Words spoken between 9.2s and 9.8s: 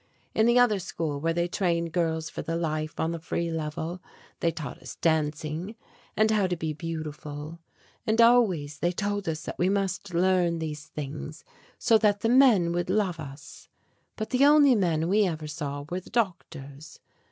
us that we